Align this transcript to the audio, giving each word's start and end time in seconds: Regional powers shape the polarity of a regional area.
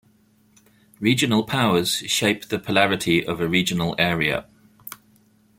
Regional 0.99 1.43
powers 1.43 1.97
shape 2.07 2.45
the 2.47 2.57
polarity 2.57 3.23
of 3.23 3.39
a 3.39 3.47
regional 3.47 3.93
area. 3.99 4.47